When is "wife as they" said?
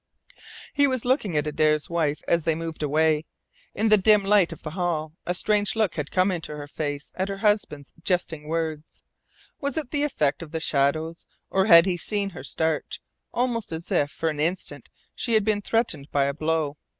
1.87-2.55